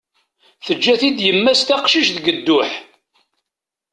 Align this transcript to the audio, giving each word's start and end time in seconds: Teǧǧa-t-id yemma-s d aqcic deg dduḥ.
Teǧǧa-t-id 0.65 1.19
yemma-s 1.25 1.61
d 1.67 1.69
aqcic 1.75 2.07
deg 2.15 2.25
dduḥ. 2.39 2.71